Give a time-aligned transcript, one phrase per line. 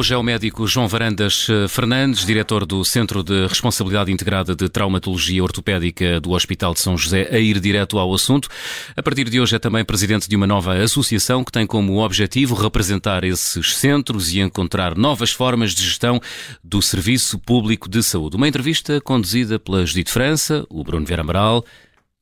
[0.00, 4.66] Hoje é o médico João Varandas eh, Fernandes, diretor do Centro de Responsabilidade Integrada de
[4.66, 8.48] Traumatologia Ortopédica do Hospital de São José, a ir direto ao assunto.
[8.96, 12.54] A partir de hoje é também presidente de uma nova associação que tem como objetivo
[12.54, 16.18] representar esses centros e encontrar novas formas de gestão
[16.64, 18.36] do Serviço Público de Saúde.
[18.36, 21.62] Uma entrevista conduzida pela Judite França, o Bruno Vieira Amaral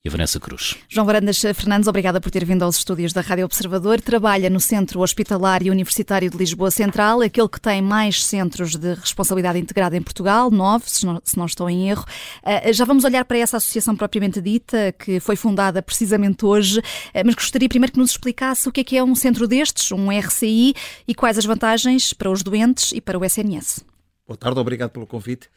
[0.04, 0.76] e a Vanessa Cruz.
[0.88, 4.00] João Varandas Fernandes, obrigada por ter vindo aos estúdios da Rádio Observador.
[4.00, 8.94] Trabalha no Centro Hospitalar e Universitário de Lisboa Central, aquele que tem mais centros de
[8.94, 12.04] responsabilidade integrada em Portugal, nove, se não, se não estou em erro.
[12.44, 16.82] Uh, já vamos olhar para essa associação propriamente dita, que foi fundada precisamente hoje, uh,
[17.24, 20.16] mas gostaria primeiro que nos explicasse o que é que é um centro destes, um
[20.16, 20.74] RCI,
[21.08, 23.84] e quais as vantagens para os doentes e para o SNS.
[24.26, 25.48] Boa tarde, obrigado pelo convite.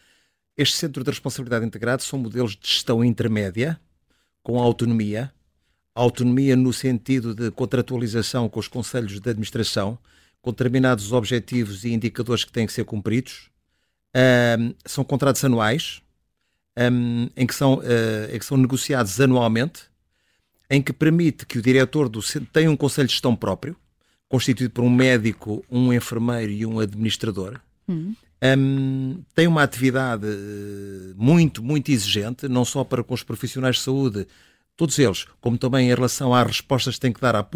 [0.57, 3.79] Este Centro de Responsabilidade Integrada são modelos de gestão intermédia,
[4.43, 5.31] com autonomia,
[5.93, 9.97] autonomia no sentido de contratualização com os conselhos de administração,
[10.41, 13.49] com determinados objetivos e indicadores que têm que ser cumpridos.
[14.15, 16.01] Um, são contratos anuais,
[16.77, 19.83] um, em, que são, uh, em que são negociados anualmente,
[20.69, 23.75] em que permite que o diretor do tenha um conselho de gestão próprio,
[24.27, 27.59] constituído por um médico, um enfermeiro e um administrador.
[27.87, 28.15] Uhum.
[28.43, 33.83] Um, tem uma atividade eh, muito, muito exigente, não só para com os profissionais de
[33.83, 34.27] saúde,
[34.75, 37.47] todos eles, como também em relação às respostas que têm que dar à,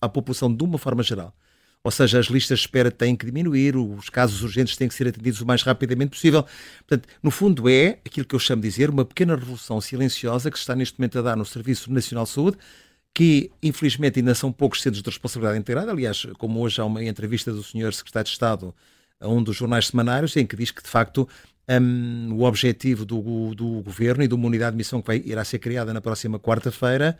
[0.00, 1.34] à população de uma forma geral.
[1.82, 5.08] Ou seja, as listas de espera têm que diminuir, os casos urgentes têm que ser
[5.08, 6.44] atendidos o mais rapidamente possível.
[6.86, 10.58] Portanto, no fundo, é aquilo que eu chamo de dizer uma pequena revolução silenciosa que
[10.58, 12.58] se está neste momento a dar no Serviço Nacional de Saúde,
[13.14, 15.90] que infelizmente ainda são poucos centros de responsabilidade integrada.
[15.90, 17.92] Aliás, como hoje há uma entrevista do Sr.
[17.92, 18.74] Secretário de Estado
[19.20, 21.28] a um dos jornais semanários em que diz que, de facto,
[21.68, 25.44] um, o objetivo do, do governo e de uma unidade de missão que vai, irá
[25.44, 27.16] ser criada na próxima quarta-feira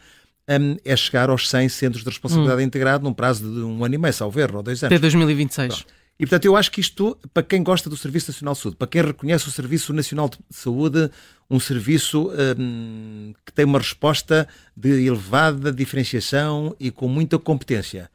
[0.49, 2.65] um, é chegar aos 100 centros de responsabilidade hum.
[2.65, 4.93] integrado num prazo de um ano e meio, salvo erro, ou dois anos.
[4.93, 5.75] Até 2026.
[5.75, 6.01] Pronto.
[6.19, 8.89] E, portanto, eu acho que isto, para quem gosta do Serviço Nacional de Saúde, para
[8.89, 11.11] quem reconhece o Serviço Nacional de Saúde,
[11.49, 14.47] um serviço um, que tem uma resposta
[14.77, 18.11] de elevada diferenciação e com muita competência,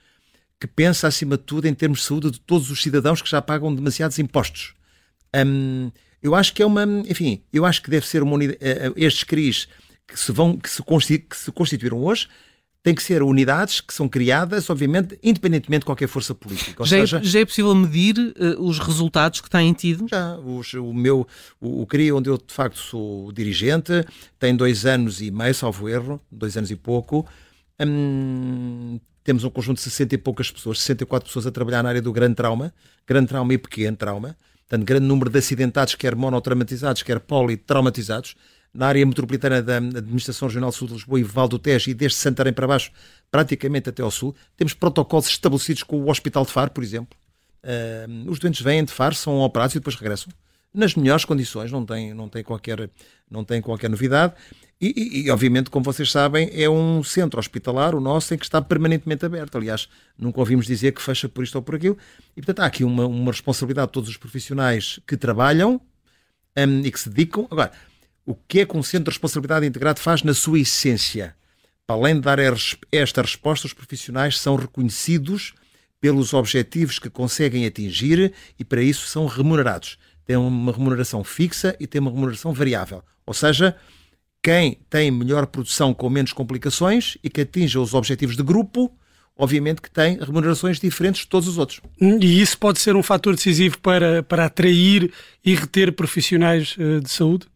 [0.67, 3.41] que pensa, acima de tudo, em termos de saúde de todos os cidadãos que já
[3.41, 4.73] pagam demasiados impostos.
[5.35, 6.83] Um, eu acho que é uma.
[6.83, 8.59] Enfim, eu acho que deve ser uma unidade.
[8.59, 9.67] Uh, estes CRIs
[10.07, 10.81] que se, vão, que se,
[11.19, 12.27] que se constituíram hoje
[12.81, 16.85] têm que ser unidades que são criadas, obviamente, independentemente de qualquer força política.
[16.85, 20.05] Já, é seja, é, já, é, possível medir uh, os resultados que têm tido?
[20.07, 20.37] Já.
[20.37, 21.27] Os, o meu,
[21.59, 23.91] o, o CRI, onde eu de facto sou dirigente,
[24.37, 27.27] tem dois anos e meio, salvo erro, dois anos e pouco.
[27.79, 32.01] Hum, temos um conjunto de 60 e poucas pessoas, 64 pessoas a trabalhar na área
[32.01, 32.71] do grande trauma,
[33.07, 38.35] grande trauma e pequeno trauma, portanto, grande número de acidentados, quer monotraumatizados, quer politraumatizados,
[38.71, 42.19] na área metropolitana da Administração Regional Sul de Lisboa e Val do Tejo e desde
[42.19, 42.91] Santarém para baixo,
[43.31, 44.35] praticamente até ao sul.
[44.55, 47.17] Temos protocolos estabelecidos com o Hospital de Faro, por exemplo.
[47.63, 50.31] Uh, os doentes vêm de Faro, são operados e depois regressam
[50.75, 52.89] nas melhores condições, não tem, não tem, qualquer,
[53.29, 54.33] não tem qualquer novidade.
[54.79, 58.43] E, e, e, obviamente, como vocês sabem, é um centro hospitalar, o nosso, em que
[58.43, 59.57] está permanentemente aberto.
[59.57, 59.87] Aliás,
[60.17, 61.97] nunca ouvimos dizer que fecha por isto ou por aquilo.
[62.35, 65.79] E, portanto, há aqui uma, uma responsabilidade de todos os profissionais que trabalham
[66.57, 67.47] um, e que se dedicam.
[67.49, 67.71] Agora,
[68.25, 71.35] o que é que um centro de responsabilidade integrado faz na sua essência?
[71.87, 72.39] Para além de dar
[72.91, 75.53] esta resposta, os profissionais são reconhecidos
[76.01, 79.97] pelos objetivos que conseguem atingir e, para isso, são remunerados.
[80.25, 83.03] Tem uma remuneração fixa e tem uma remuneração variável.
[83.25, 83.75] Ou seja,
[84.41, 88.91] quem tem melhor produção com menos complicações e que atinja os objetivos de grupo,
[89.35, 91.81] obviamente que tem remunerações diferentes de todos os outros.
[91.99, 95.11] E isso pode ser um fator decisivo para, para atrair
[95.43, 97.47] e reter profissionais uh, de saúde?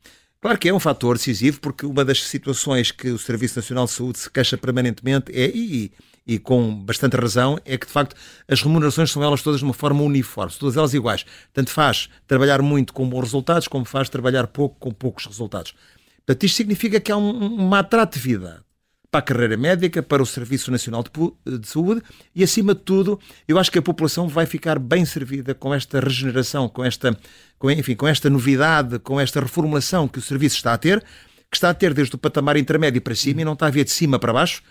[0.42, 3.92] Claro que é um fator decisivo, porque uma das situações que o Serviço Nacional de
[3.92, 5.92] Saúde se queixa permanentemente é, e,
[6.30, 8.16] e com bastante razão, é que de facto
[8.48, 11.26] as remunerações são elas todas de uma forma uniforme, todas elas iguais.
[11.52, 15.74] Tanto faz trabalhar muito com bons resultados, como faz trabalhar pouco com poucos resultados.
[16.18, 18.62] Portanto, isto significa que há um, uma atratividade
[19.10, 22.04] para a carreira médica, para o Serviço Nacional de, de, Saúde
[22.36, 26.00] e, acima de tudo, eu acho que a população vai ficar bem servida com esta
[26.00, 27.18] regeneração, com esta,
[27.58, 31.04] com, enfim, com esta novidade, com esta reformulação que o serviço está a ter,
[31.50, 33.84] que está a ter desde o patamar intermédio para cima e não está a vir
[33.84, 34.62] de cima para baixo.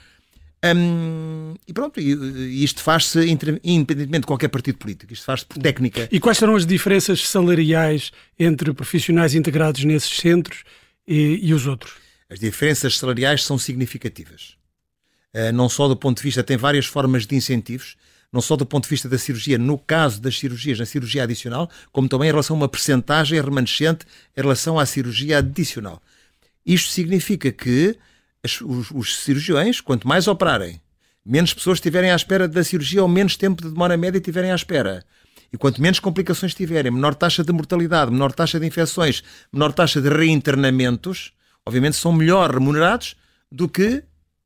[0.64, 6.08] Hum, e pronto, isto faz-se independentemente de qualquer partido político, isto faz-se por técnica.
[6.10, 10.64] E quais serão as diferenças salariais entre profissionais integrados nesses centros
[11.06, 11.94] e, e os outros?
[12.28, 14.56] As diferenças salariais são significativas.
[15.32, 17.96] Uh, não só do ponto de vista, tem várias formas de incentivos,
[18.32, 21.70] não só do ponto de vista da cirurgia, no caso das cirurgias, na cirurgia adicional,
[21.93, 24.05] como também em relação a uma percentagem remanescente
[24.37, 26.02] em relação à cirurgia adicional.
[26.66, 27.96] Isto significa que
[28.60, 30.80] os, os cirurgiões, quanto mais operarem,
[31.24, 34.54] menos pessoas estiverem à espera da cirurgia ou menos tempo de demora média estiverem à
[34.54, 35.04] espera,
[35.52, 39.22] E quanto menos complicações tiverem, menor taxa de mortalidade, menor taxa de infecções,
[39.52, 41.32] menor taxa de reinternamentos,
[41.66, 43.14] obviamente são melhor remunerados
[43.50, 44.02] do que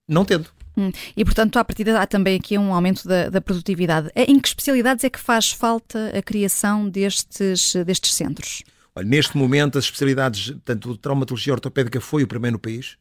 [0.08, 0.48] não tendo.
[0.76, 0.90] Hum.
[1.16, 4.10] E, portanto, à partida há também aqui um aumento da, da, produtividade.
[4.16, 8.62] Em que especialidades é que faz falta a criação destes, destes centros?
[8.94, 12.96] Olha, neste momento, as especialidades, portanto, traumatologia ortopédica foi o primeiro no país,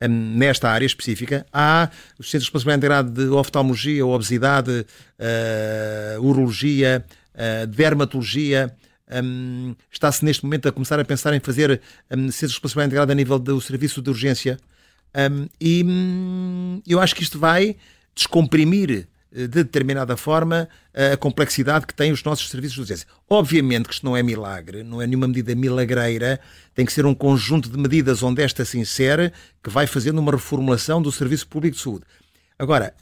[0.00, 1.46] nesta área específica.
[1.52, 4.86] Há os centros de responsabilidade integrada de oftalmologia, obesidade,
[5.18, 7.04] uh, urologia,
[7.34, 8.74] uh, dermatologia.
[9.22, 11.80] Um, Está-se neste momento a começar a pensar em fazer
[12.10, 14.58] um, centros de responsabilidade integrada a nível do serviço de urgência.
[15.14, 17.76] Um, e hum, eu acho que isto vai
[18.14, 20.68] descomprimir de determinada forma
[21.12, 23.08] a complexidade que têm os nossos serviços de urgência.
[23.28, 26.38] Obviamente que isto não é milagre, não é nenhuma medida milagreira,
[26.72, 30.30] tem que ser um conjunto de medidas onde esta se insere que vai fazendo uma
[30.30, 32.04] reformulação do Serviço Público de Saúde.
[32.56, 32.94] Agora,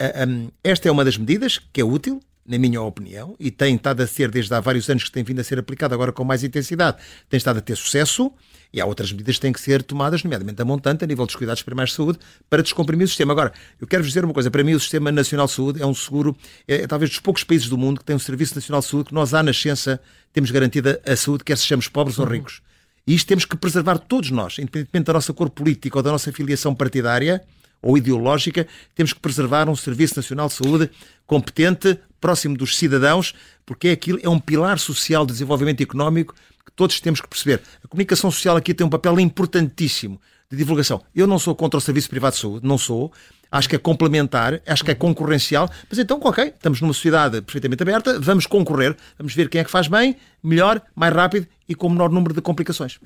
[0.64, 4.06] esta é uma das medidas que é útil, na minha opinião, e tem estado a
[4.06, 6.98] ser desde há vários anos que tem vindo a ser aplicado agora com mais intensidade,
[7.28, 8.32] tem estado a ter sucesso.
[8.74, 11.36] E há outras medidas que têm que ser tomadas, nomeadamente a montante, a nível dos
[11.36, 12.18] cuidados primários de saúde,
[12.48, 13.30] para descomprimir o sistema.
[13.30, 15.94] Agora, eu quero-vos dizer uma coisa: para mim, o Sistema Nacional de Saúde é um
[15.94, 16.34] seguro,
[16.66, 19.08] é, é talvez dos poucos países do mundo que tem um Serviço Nacional de Saúde
[19.10, 20.00] que nós, à nascença,
[20.32, 22.24] temos garantida a saúde, quer sejamos pobres uhum.
[22.24, 22.62] ou ricos.
[23.06, 26.32] E isto temos que preservar todos nós, independentemente da nossa cor política ou da nossa
[26.32, 27.42] filiação partidária
[27.82, 30.90] ou ideológica, temos que preservar um Serviço Nacional de Saúde
[31.26, 33.34] competente, próximo dos cidadãos,
[33.66, 36.34] porque é aquilo é um pilar social de desenvolvimento económico
[36.64, 37.60] que todos temos que perceber.
[37.84, 41.02] A comunicação social aqui tem um papel importantíssimo de divulgação.
[41.14, 43.12] Eu não sou contra o serviço privado de saúde, não sou.
[43.50, 47.82] Acho que é complementar, acho que é concorrencial, mas então, ok, estamos numa sociedade perfeitamente
[47.82, 51.90] aberta, vamos concorrer, vamos ver quem é que faz bem, melhor, mais rápido e com
[51.90, 52.98] menor número de complicações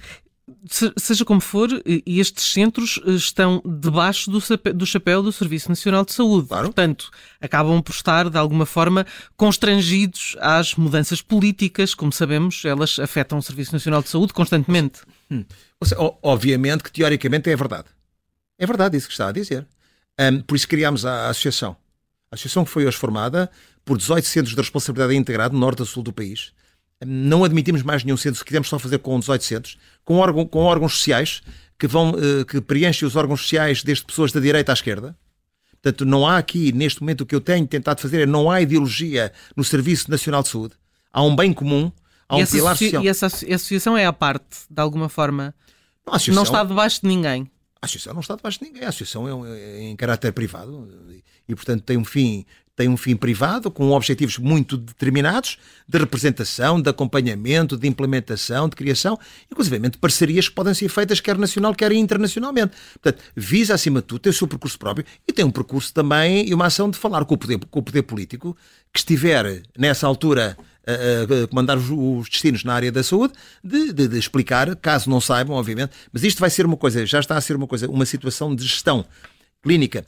[0.97, 1.69] seja como for,
[2.07, 6.49] estes centros eh, estão debaixo do, chapéu do Serviço Nacional de Saúde.
[6.49, 6.67] Claro.
[6.67, 7.11] Portanto,
[7.41, 9.05] acabam por estar, de alguma forma,
[9.37, 11.95] constrangidos às mudanças políticas.
[11.95, 15.01] Como sabemos, elas afetam o Serviço Nacional de Saúde constantemente.
[15.31, 15.45] Hum.
[16.23, 17.89] Obviamente que, teoricamente, é verdade.
[18.59, 19.67] É verdade isso que está a dizer.
[20.19, 21.77] Um, por isso criámos a, a associação.
[22.31, 23.51] A associação que foi hoje formada
[23.85, 26.53] por 18 centros de responsabilidade integrada, norte a sul do país,
[27.05, 30.61] não admitimos mais nenhum centro, se quisermos só fazer com 18 centros, com, órgão, com
[30.61, 31.43] órgãos sociais
[31.79, 35.17] que, vão, eh, que preenchem os órgãos sociais desde pessoas da direita à esquerda.
[35.73, 38.63] Portanto, não há aqui, neste momento, o que eu tenho tentado fazer é não há
[38.63, 40.75] ideologia no Serviço Nacional de Saúde.
[41.13, 41.93] Há um bem comum,
[42.29, 43.05] há e um pilar social.
[43.05, 45.55] E essa associação é à parte, de alguma forma?
[46.07, 46.35] Não, associação...
[46.35, 47.51] não está debaixo de ninguém.
[47.81, 48.85] A associação não está debaixo de ninguém.
[48.85, 50.89] A associação é, é em caráter privado
[51.47, 52.45] e, portanto, tem um fim
[52.77, 55.59] tem um fim privado com objetivos muito determinados
[55.89, 59.19] de representação, de acompanhamento, de implementação, de criação,
[59.51, 62.77] inclusive parcerias que podem ser feitas quer nacional, quer internacionalmente.
[62.93, 66.47] Portanto, visa acima de tudo ter o seu percurso próprio e tem um percurso também
[66.47, 68.55] e uma ação de falar com o poder, com o poder político
[68.93, 70.57] que estiver nessa altura
[70.87, 73.35] a, comandar os, os, destinos na área da saúde,
[73.65, 77.21] de, de, de, explicar, caso não saibam, obviamente, mas isto vai ser uma coisa, já
[77.21, 79.05] está a ser uma coisa, uma situação de gestão
[79.63, 80.07] clínica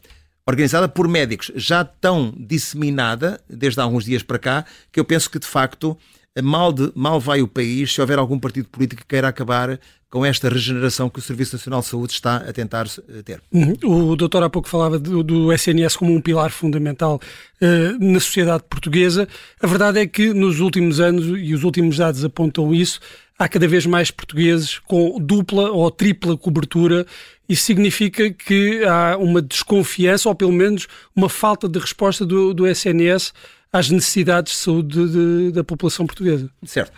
[0.48, 5.30] organizada por médicos, já tão disseminada, desde há alguns dias para cá, que eu penso
[5.30, 5.94] que de facto
[6.42, 9.78] mal, de, mal vai o país se houver algum partido político que queira acabar
[10.10, 13.42] com esta regeneração que o Serviço Nacional de Saúde está a tentar eh, ter.
[13.52, 13.74] Uhum.
[14.10, 17.20] O doutor há pouco falava do, do SNS como um pilar fundamental
[17.60, 19.28] uh, na sociedade portuguesa.
[19.60, 23.00] A verdade é que nos últimos anos, e os últimos dados apontam isso,
[23.38, 27.06] há cada vez mais portugueses com dupla ou tripla cobertura.
[27.46, 32.66] Isso significa que há uma desconfiança, ou pelo menos uma falta de resposta do, do
[32.66, 33.32] SNS
[33.70, 36.50] às necessidades de saúde de, de, da população portuguesa.
[36.64, 36.92] Certo.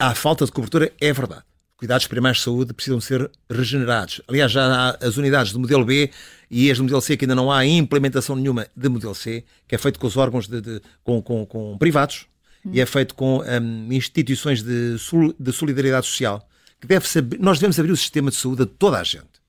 [0.00, 1.44] Há falta de cobertura, é verdade.
[1.82, 4.20] Cuidados primários de saúde precisam ser regenerados.
[4.28, 6.12] Aliás, já há as unidades do modelo B
[6.48, 9.74] e as do modelo C que ainda não há implementação nenhuma de modelo C, que
[9.74, 12.26] é feito com os órgãos de, de com, com, com privados,
[12.70, 14.94] e é feito com um, instituições de,
[15.40, 16.48] de, solidariedade social,
[16.80, 19.42] que deve saber, nós devemos abrir o sistema de saúde a toda a gente,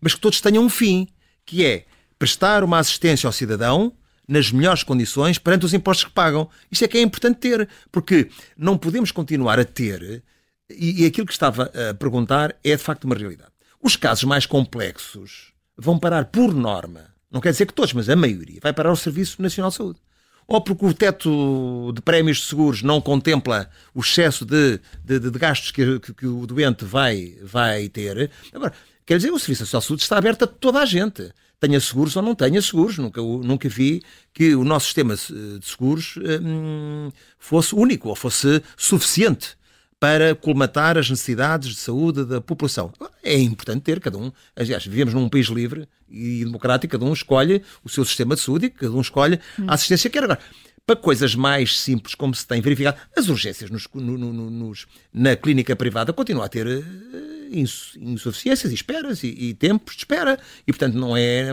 [0.00, 1.06] mas que todos tenham um fim,
[1.44, 1.84] que é
[2.18, 3.92] prestar uma assistência ao cidadão
[4.26, 6.48] nas melhores condições perante os impostos que pagam.
[6.72, 10.22] Isto é que é importante ter, porque não podemos continuar a ter,
[10.70, 13.50] e, e aquilo que estava a perguntar é de facto uma realidade.
[13.82, 18.16] Os casos mais complexos vão parar por norma, não quer dizer que todos, mas a
[18.16, 19.98] maioria, vai parar ao Serviço Nacional de Saúde
[20.46, 25.38] ou porque o teto de prémios de seguros não contempla o excesso de, de, de
[25.38, 28.30] gastos que, que, que, o doente vai, vai ter.
[28.52, 28.72] Agora,
[29.06, 31.30] quer dizer, o Serviço Social de Saúde está aberto a toda a gente.
[31.58, 32.98] Tenha seguros ou não tenha seguros.
[32.98, 34.02] Nunca, nunca vi
[34.34, 39.56] que o nosso sistema de seguros hum, fosse único ou fosse suficiente
[40.04, 42.92] para colmatar as necessidades de saúde da população.
[43.22, 44.30] É importante ter cada um.
[44.54, 48.66] Aliás, vivemos num país livre e democrático, cada um escolhe o seu sistema de saúde
[48.66, 50.24] e cada um escolhe a assistência que quer.
[50.24, 50.38] Agora,
[50.84, 55.34] para coisas mais simples, como se tem verificado, as urgências nos, no, no, nos, na
[55.36, 56.82] clínica privada continuam a ter uh,
[57.96, 60.38] insuficiências e esperas e, e, tempos de espera.
[60.66, 61.50] E, portanto, não é.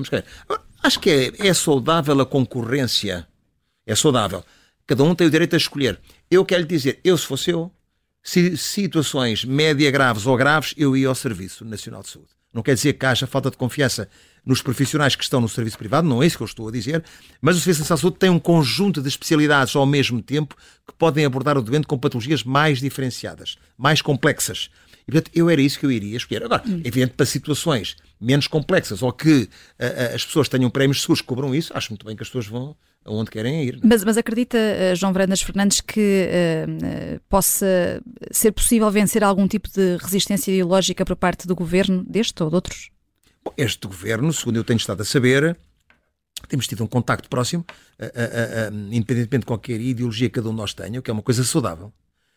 [0.83, 3.25] Acho que é, é saudável a concorrência.
[3.87, 4.43] É saudável.
[4.85, 5.97] Cada um tem o direito a escolher.
[6.29, 7.71] Eu quero lhe dizer, eu se fosse eu,
[8.23, 12.29] situações média graves ou graves, eu ia ao Serviço Nacional de Saúde.
[12.53, 14.09] Não quer dizer que haja falta de confiança
[14.45, 17.03] nos profissionais que estão no serviço privado, não é isso que eu estou a dizer,
[17.39, 20.93] mas o Serviço Nacional de Saúde tem um conjunto de especialidades ao mesmo tempo que
[20.93, 24.69] podem abordar o doente com patologias mais diferenciadas, mais complexas.
[25.07, 26.43] E, portanto, eu era isso que eu iria escolher.
[26.43, 26.81] Agora, hum.
[26.83, 31.55] evidente, para situações menos complexas ou que uh, as pessoas tenham prémios seguros que cobram
[31.55, 33.79] isso, acho muito bem que as pessoas vão aonde querem ir.
[33.83, 39.69] Mas, mas acredita, uh, João Varandas Fernandes, que uh, possa ser possível vencer algum tipo
[39.69, 42.89] de resistência ideológica por parte do governo, deste ou de outros?
[43.43, 45.57] Bom, este governo, segundo eu tenho estado a saber,
[46.47, 47.65] temos tido um contacto próximo,
[48.91, 51.43] independentemente de qualquer ideologia que cada um de nós tenha, o que é uma coisa
[51.43, 51.91] saudável.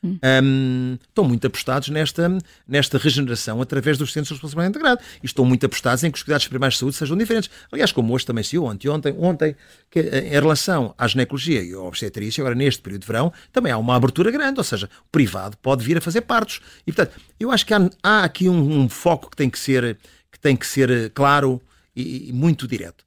[0.05, 5.01] Um, estão muito apostados nesta, nesta regeneração através dos centros de responsabilidade integrada.
[5.23, 7.51] E estão muito apostados em que os cuidados primários de saúde sejam diferentes.
[7.73, 9.57] Aliás, como hoje também se ontem, ontem, ontem
[9.91, 13.73] que, eh, em relação à ginecologia e à obstetrícia, agora neste período de verão, também
[13.73, 16.61] há uma abertura grande, ou seja, o privado pode vir a fazer partos.
[16.87, 19.99] E, portanto, eu acho que há, há aqui um, um, foco que tem que ser,
[20.31, 21.63] que tem que ser eh, claro
[21.97, 23.05] e, e muito direto.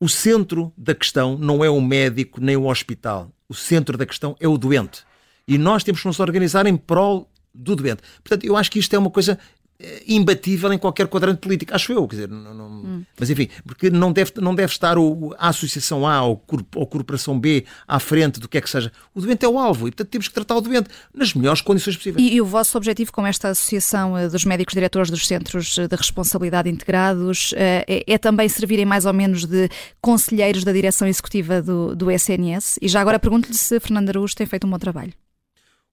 [0.00, 3.30] O centro da questão não é o médico nem o hospital.
[3.48, 5.02] O centro da questão é o doente.
[5.46, 8.02] E nós temos que nos organizar em prol do doente.
[8.22, 9.38] Portanto, eu acho que isto é uma coisa
[9.76, 13.02] eh, imbatível em qualquer quadrante político, acho eu, quer dizer, não, não, hum.
[13.18, 16.44] mas enfim, porque não deve, não deve estar o, a Associação A ou,
[16.80, 18.92] a Corporação B à frente do que é que seja.
[19.12, 21.96] O doente é o alvo e, portanto, temos que tratar o doente nas melhores condições
[21.96, 22.24] possíveis.
[22.24, 25.96] E, e o vosso objetivo com esta Associação eh, dos Médicos Diretores dos Centros de
[25.96, 29.68] Responsabilidade Integrados eh, é, é também servirem mais ou menos de
[30.00, 32.78] conselheiros da direção executiva do, do SNS?
[32.80, 35.12] E já agora pergunto-lhe se Fernando Araújo tem feito um bom trabalho.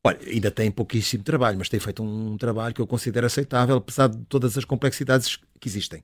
[0.04, 4.08] Olha, ainda tem pouquíssimo trabalho, mas tem feito um trabalho que eu considero aceitável, apesar
[4.08, 6.04] de todas as complexidades que existem.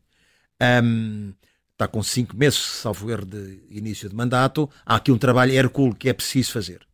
[0.83, 1.33] Um,
[1.71, 4.69] está com cinco meses, salvo erro, de início de mandato.
[4.85, 6.87] Há aqui um trabalho hercúleo que é preciso fazer.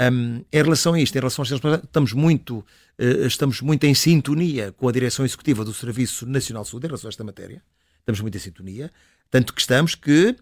[0.00, 4.72] Um, em relação a isto, em relação aos estamos muito, uh, estamos muito em sintonia
[4.72, 7.62] com a direção executiva do Serviço Nacional de Saúde em relação a esta matéria.
[8.00, 8.92] Estamos muito em sintonia.
[9.30, 10.36] Tanto que estamos que eh, eh,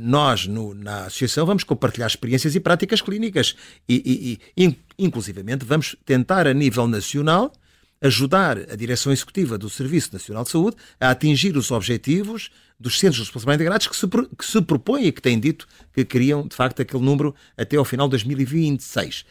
[0.00, 3.54] nós, no, na associação, vamos compartilhar experiências e práticas clínicas
[3.88, 7.52] e, e, e, inclusivamente, vamos tentar, a nível nacional,
[8.00, 13.16] ajudar a Direção Executiva do Serviço Nacional de Saúde a atingir os objetivos dos Centros
[13.16, 16.56] de Responsabilidade Integrados que se, que se propõem e que têm dito que queriam, de
[16.56, 19.26] facto, aquele número até ao final de 2026.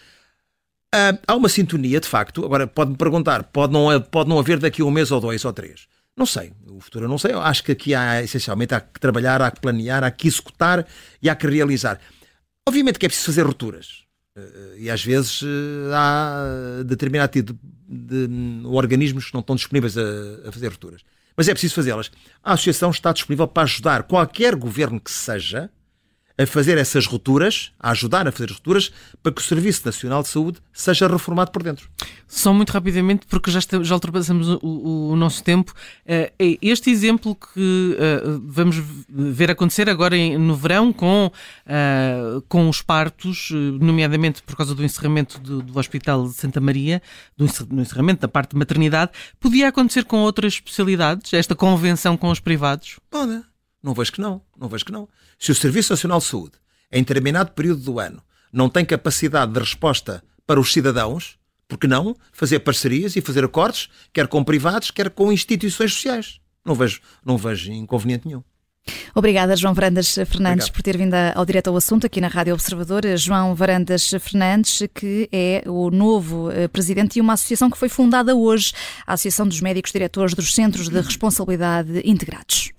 [0.93, 2.45] Ah, há uma sintonia, de facto.
[2.45, 5.53] Agora, pode-me perguntar, pode não, pode não haver daqui a um mês ou dois ou
[5.53, 5.87] três.
[6.19, 7.31] Não sei, o futuro eu não sei.
[7.31, 10.85] Eu acho que aqui há, essencialmente, há que trabalhar, há que planear, há que executar
[11.21, 11.97] e há que realizar.
[12.67, 14.03] Obviamente que é preciso fazer rupturas.
[14.35, 17.57] Eh, e às vezes eh, há determinado tipo
[17.87, 21.03] de, de organismos que não estão disponíveis a, a fazer rupturas.
[21.37, 22.11] Mas é preciso fazê-las.
[22.43, 25.71] A associação está disponível para ajudar qualquer governo que seja
[26.39, 30.29] a fazer essas rupturas, a ajudar a fazer rupturas, para que o Serviço Nacional de
[30.29, 31.89] Saúde seja reformado por dentro.
[32.29, 35.73] Só muito rapidamente, porque já, já ultrapassamos o, o, nosso tempo.
[36.05, 38.77] Eh, é este exemplo que uh, vamos
[39.09, 43.49] ver acontecer agora no verão com, uh, com os partos,
[43.81, 47.01] nomeadamente por causa do encerramento do, do Hospital de Santa Maria,
[47.35, 47.45] do
[47.81, 52.97] encerramento da parte de maternidade, podia acontecer com outras especialidades, esta convenção com os privados?
[53.09, 53.48] Pode.
[53.81, 55.07] Não vejo que não, não vejo que não.
[55.37, 56.53] Se o Serviço Nacional de Saúde,
[56.91, 58.21] em determinado período do ano,
[58.51, 63.43] não tem capacidade de resposta para os cidadãos, por que não fazer parcerias e fazer
[63.43, 66.39] acordos, quer com privados, quer com instituições sociais?
[66.65, 68.43] Não vejo, não vejo inconveniente nenhum.
[69.13, 70.71] Obrigada, João Varandas Fernandes, Obrigado.
[70.71, 73.03] por ter vindo ao direto ao assunto aqui na Rádio Observador.
[73.17, 78.35] João Varandas Fernandes, que é o novo eh, presidente de uma associação que foi fundada
[78.35, 78.71] hoje,
[79.05, 82.71] a Associação dos Médicos Diretores dos Centros de Responsabilidade Integrados.